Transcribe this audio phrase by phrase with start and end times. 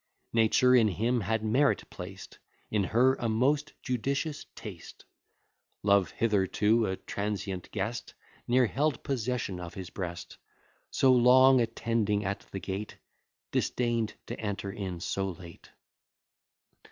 [0.33, 2.39] Nature in him had merit placed,
[2.71, 5.05] In her a most judicious taste.
[5.83, 8.15] Love, hitherto a transient guest,
[8.47, 10.37] Ne'er held possession of his breast;
[10.89, 12.97] So long attending at the gate,
[13.51, 15.69] Disdain'd to enter in so late.